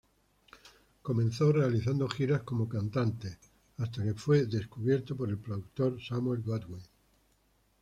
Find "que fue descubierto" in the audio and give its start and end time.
4.03-5.15